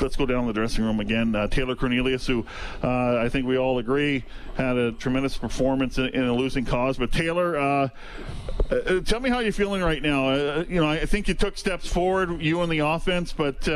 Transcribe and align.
let's 0.00 0.16
go 0.16 0.26
down 0.26 0.46
the 0.46 0.52
dressing 0.52 0.84
room 0.84 1.00
again. 1.00 1.34
Uh, 1.34 1.46
Taylor 1.48 1.74
Cornelius, 1.74 2.26
who 2.26 2.44
uh, 2.82 3.18
I 3.18 3.28
think 3.28 3.46
we 3.46 3.58
all 3.58 3.78
agree 3.78 4.24
had 4.56 4.76
a 4.76 4.92
tremendous 4.92 5.36
performance 5.36 5.98
in, 5.98 6.06
in 6.08 6.24
a 6.24 6.34
losing 6.34 6.64
cause. 6.64 6.98
But 6.98 7.12
Taylor, 7.12 7.56
uh, 7.56 7.88
uh, 8.70 9.00
tell 9.00 9.20
me 9.20 9.30
how 9.30 9.40
you're 9.40 9.52
feeling 9.52 9.82
right 9.82 10.02
now. 10.02 10.30
Uh, 10.30 10.64
you 10.68 10.80
know, 10.80 10.88
I 10.88 11.06
think 11.06 11.28
you 11.28 11.34
took 11.34 11.56
steps 11.56 11.86
forward, 11.86 12.42
you 12.42 12.60
and 12.62 12.70
the 12.70 12.80
offense, 12.80 13.32
but 13.32 13.66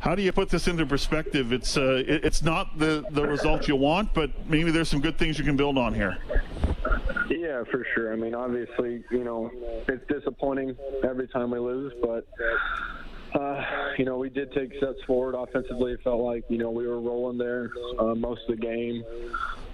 how 0.00 0.14
do 0.14 0.22
you 0.22 0.32
put 0.32 0.48
this 0.48 0.68
into 0.68 0.86
perspective? 0.86 1.52
It's 1.52 1.76
it, 1.76 2.24
it's 2.24 2.42
not 2.42 2.78
the 2.78 3.04
the 3.10 3.26
result 3.26 3.68
you 3.68 3.76
want, 3.76 4.14
but 4.14 4.30
maybe 4.48 4.70
there's 4.70 4.88
some 4.88 5.00
good 5.00 5.18
things 5.18 5.38
you 5.38 5.44
can 5.44 5.56
build 5.56 5.78
on 5.78 5.94
here. 5.94 6.18
Yeah, 7.28 7.64
for 7.70 7.86
sure. 7.94 8.12
I 8.12 8.16
mean, 8.16 8.34
obviously, 8.34 9.04
you 9.10 9.24
know, 9.24 9.50
it's 9.88 10.06
disappointing 10.08 10.76
every 11.04 11.28
time 11.28 11.50
we 11.50 11.58
lose, 11.58 11.92
but 12.02 12.26
uh, 13.34 13.64
you 13.98 14.04
know, 14.04 14.18
we 14.18 14.28
did 14.28 14.52
take 14.52 14.74
steps 14.76 14.98
forward 15.06 15.34
offensively. 15.34 15.92
It 15.92 16.02
felt 16.02 16.20
like, 16.20 16.44
you 16.48 16.58
know, 16.58 16.70
we 16.70 16.86
were 16.86 17.00
rolling 17.00 17.38
there 17.38 17.70
uh, 17.98 18.14
most 18.14 18.42
of 18.48 18.58
the 18.58 18.62
game. 18.62 19.04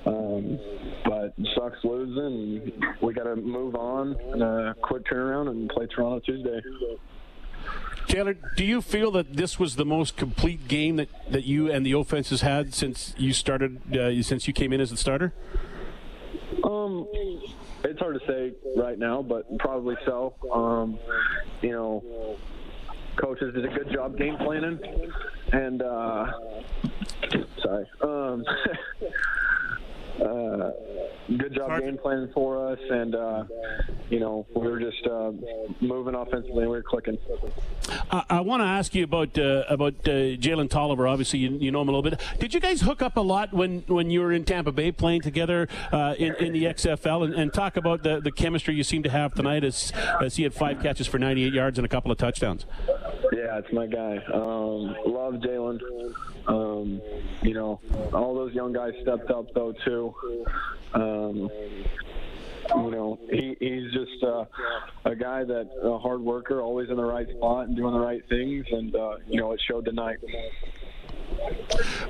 Um, 0.06 0.58
but 1.04 1.34
sucks 1.54 1.84
losing. 1.84 2.72
We 3.02 3.12
got 3.12 3.24
to 3.24 3.36
move 3.36 3.74
on 3.74 4.16
and 4.32 4.42
a 4.42 4.74
quick 4.80 5.04
turnaround 5.04 5.50
and 5.50 5.68
play 5.68 5.86
Toronto 5.86 6.20
Tuesday. 6.20 6.60
Taylor, 8.06 8.34
do 8.56 8.64
you 8.64 8.80
feel 8.80 9.10
that 9.10 9.34
this 9.34 9.58
was 9.58 9.76
the 9.76 9.84
most 9.84 10.16
complete 10.16 10.66
game 10.66 10.96
that, 10.96 11.08
that 11.30 11.44
you 11.44 11.70
and 11.70 11.84
the 11.84 11.92
offense 11.92 12.30
has 12.30 12.40
had 12.40 12.72
since 12.74 13.12
you 13.18 13.34
started, 13.34 13.94
uh, 13.94 14.22
since 14.22 14.46
you 14.46 14.54
came 14.54 14.72
in 14.72 14.80
as 14.80 14.90
the 14.90 14.96
starter? 14.96 15.34
Um, 16.64 17.06
it's 17.84 17.98
hard 17.98 18.18
to 18.18 18.26
say 18.26 18.52
right 18.76 18.98
now, 18.98 19.20
but 19.20 19.58
probably 19.58 19.96
so. 20.06 20.34
Um, 20.50 20.98
you 21.60 21.72
know, 21.72 22.36
coaches 23.20 23.54
did 23.54 23.64
a 23.64 23.68
good 23.68 23.90
job 23.92 24.16
game 24.16 24.36
planning, 24.36 24.78
and 25.52 25.82
uh, 25.82 26.26
sorry, 27.62 27.86
um, 28.02 28.44
good 31.36 31.54
job 31.54 31.80
game 31.80 31.98
planning 31.98 32.30
for 32.32 32.70
us, 32.70 32.78
and 32.90 33.14
uh, 33.14 33.44
you 34.10 34.20
know 34.20 34.46
we 34.54 34.66
were 34.66 34.80
just 34.80 35.06
uh, 35.06 35.32
moving 35.80 36.14
offensively 36.14 36.62
and 36.62 36.70
we 36.70 36.76
were 36.76 36.82
clicking. 36.82 37.18
I, 38.10 38.24
I 38.30 38.40
want 38.40 38.60
to 38.60 38.66
ask 38.66 38.94
you 38.94 39.04
about 39.04 39.38
uh, 39.38 39.64
about 39.68 39.94
uh, 40.04 40.36
Jalen 40.38 40.70
Tolliver. 40.70 41.06
Obviously, 41.06 41.40
you, 41.40 41.50
you 41.50 41.70
know 41.70 41.82
him 41.82 41.88
a 41.88 41.92
little 41.92 42.08
bit. 42.08 42.20
Did 42.38 42.54
you 42.54 42.60
guys 42.60 42.80
hook 42.80 43.02
up 43.02 43.16
a 43.16 43.20
lot 43.20 43.52
when, 43.52 43.84
when 43.86 44.10
you 44.10 44.20
were 44.20 44.32
in 44.32 44.44
Tampa 44.44 44.72
Bay 44.72 44.92
playing 44.92 45.22
together 45.22 45.68
uh, 45.92 46.14
in, 46.18 46.34
in 46.36 46.52
the 46.52 46.64
XFL, 46.64 47.24
and, 47.24 47.34
and 47.34 47.52
talk 47.52 47.76
about 47.76 48.02
the, 48.02 48.20
the 48.20 48.32
chemistry 48.32 48.74
you 48.74 48.84
seem 48.84 49.02
to 49.02 49.10
have 49.10 49.34
tonight 49.34 49.64
as 49.64 49.92
as 50.20 50.36
he 50.36 50.42
had 50.42 50.54
five 50.54 50.80
catches 50.80 51.06
for 51.06 51.18
98 51.18 51.52
yards 51.52 51.78
and 51.78 51.84
a 51.84 51.88
couple 51.88 52.10
of 52.10 52.18
touchdowns? 52.18 52.64
Yeah, 53.32 53.58
it's 53.58 53.72
my 53.72 53.86
guy. 53.86 54.16
Um, 54.32 54.96
love 55.06 55.34
Jalen. 55.34 55.80
Um, 56.46 56.67
you 57.42 57.54
know, 57.54 57.80
all 58.12 58.34
those 58.34 58.54
young 58.54 58.72
guys 58.72 58.92
stepped 59.02 59.30
up 59.30 59.46
though 59.54 59.72
too. 59.84 60.14
Um, 60.94 61.50
you 62.76 62.90
know, 62.90 63.18
he, 63.30 63.56
he's 63.60 63.92
just 63.92 64.22
uh, 64.22 64.44
a 65.04 65.14
guy 65.14 65.44
that 65.44 65.70
a 65.82 65.98
hard 65.98 66.20
worker, 66.20 66.60
always 66.60 66.90
in 66.90 66.96
the 66.96 67.04
right 67.04 67.28
spot 67.36 67.68
and 67.68 67.76
doing 67.76 67.94
the 67.94 68.00
right 68.00 68.22
things, 68.28 68.66
and 68.70 68.94
uh, 68.94 69.16
you 69.26 69.40
know, 69.40 69.52
it 69.52 69.60
showed 69.66 69.84
tonight. 69.84 70.18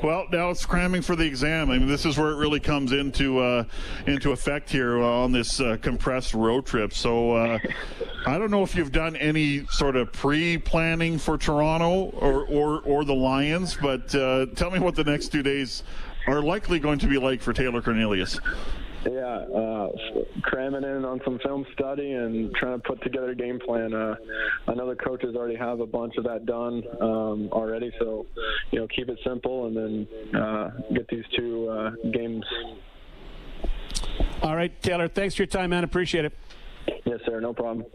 Well, 0.02 0.27
now 0.30 0.50
it's 0.50 0.64
cramming 0.64 1.02
for 1.02 1.16
the 1.16 1.24
exam. 1.24 1.70
I 1.70 1.78
mean, 1.78 1.88
this 1.88 2.06
is 2.06 2.16
where 2.16 2.30
it 2.30 2.36
really 2.36 2.61
comes 2.61 2.92
into 2.92 3.38
uh, 3.38 3.64
into 4.06 4.33
effect 4.33 4.70
here 4.70 4.98
on 5.02 5.33
this 5.33 5.60
uh, 5.60 5.77
compressed 5.83 6.34
road 6.34 6.66
trip. 6.66 6.92
So, 6.92 7.33
uh, 7.33 7.58
I 8.27 8.38
don't 8.38 8.50
know 8.50 8.62
if 8.62 8.75
you've 8.77 8.92
done 8.92 9.16
any 9.16 9.66
sort 9.70 9.97
of 9.97 10.12
pre-planning 10.12 11.19
for 11.19 11.36
Toronto 11.36 12.10
or 12.16 12.47
or, 12.47 12.80
or 12.83 13.05
the 13.05 13.14
Lions, 13.14 13.77
but 13.80 14.14
uh, 14.14 14.47
tell 14.55 14.70
me 14.70 14.78
what 14.78 14.94
the 14.94 15.05
next 15.05 15.28
two 15.28 15.42
days 15.42 15.82
are 16.27 16.42
likely 16.42 16.78
going 16.78 16.98
to 17.00 17.06
be 17.06 17.19
like 17.19 17.41
for 17.41 17.53
Taylor 17.53 17.82
Cornelius. 17.82 18.38
Yeah, 19.04 19.44
uh, 19.54 19.88
cramming 20.42 20.82
in 20.82 21.04
on 21.04 21.20
some 21.24 21.38
film 21.38 21.64
study 21.72 22.12
and 22.12 22.53
trying 22.56 22.81
to 22.81 22.82
put 22.86 23.00
together 23.03 23.31
a 23.31 23.34
game 23.34 23.60
plan. 23.60 23.94
Uh, 23.94 24.16
I 24.66 24.75
know 24.75 24.88
the 24.88 24.97
coaches 24.97 25.36
already 25.36 25.56
have 25.56 25.81
a 25.81 25.86
bunch 25.86 26.16
of 26.16 26.25
that 26.25 26.47
done 26.47 26.82
um, 27.00 27.48
already, 27.53 27.92
so 27.98 28.26
you 28.70 28.81
know 28.81 28.88
keep 28.88 29.09
it 29.09 29.19
simple 29.25 29.66
and 29.66 29.76
then 29.76 30.41
uh, 30.41 30.70
get 30.94 31.06
these 31.09 31.25
two 31.36 31.69
uh, 31.69 31.91
games. 32.12 32.44
All 34.42 34.56
right, 34.56 34.82
Taylor. 34.82 35.09
Thanks 35.09 35.34
for 35.36 35.42
your 35.42 35.48
time, 35.48 35.70
man. 35.70 35.84
Appreciate 35.84 36.25
it. 36.25 36.32
Yes, 37.04 37.20
sir. 37.25 37.41
No 37.41 37.53
problem. 37.53 37.86